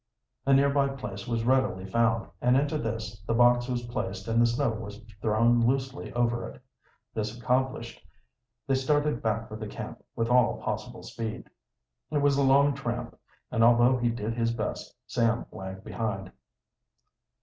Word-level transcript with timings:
A 0.47 0.53
nearby 0.55 0.87
place 0.87 1.27
was 1.27 1.43
readily 1.43 1.85
found, 1.85 2.27
and 2.41 2.57
into 2.57 2.79
this 2.79 3.21
the 3.27 3.35
box 3.35 3.67
was 3.69 3.85
placed 3.85 4.27
and 4.27 4.41
the 4.41 4.47
snow 4.47 4.71
was 4.71 4.99
thrown 5.21 5.59
loosely 5.63 6.11
over 6.13 6.49
it. 6.49 6.59
This 7.13 7.39
accomplished, 7.39 8.01
they 8.65 8.73
started 8.73 9.21
back 9.21 9.47
for 9.47 9.57
the 9.57 9.67
camp 9.67 10.03
with 10.15 10.27
all 10.27 10.57
possible 10.59 11.03
speed. 11.03 11.51
It 12.09 12.17
was 12.17 12.35
a 12.35 12.41
long 12.41 12.73
tramp, 12.73 13.15
and 13.51 13.63
although 13.63 13.95
he 13.95 14.09
did 14.09 14.33
his 14.33 14.51
best 14.51 14.91
Sam 15.05 15.45
lagged 15.51 15.83
behind. 15.83 16.31